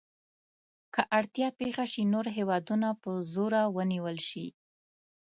که 0.93 1.01
اړتیا 1.17 1.47
پېښه 1.59 1.85
شي 1.91 2.03
نور 2.13 2.25
هېوادونه 2.37 2.87
په 3.01 3.09
زوره 3.33 3.61
ونیول 3.75 4.17
شي. 4.29 4.47